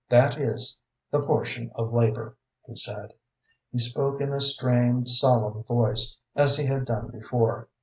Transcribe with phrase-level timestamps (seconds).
[0.09, 0.81] "That is
[1.11, 3.13] the portion of labor," he said.
[3.71, 7.67] He spoke in a strained, solemn voice, as he had done before.